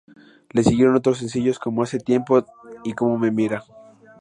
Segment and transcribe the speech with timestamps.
[0.55, 2.43] Le siguieron otros sencillos como "Hace tiempo"
[2.83, 3.63] y "Cómo me mira".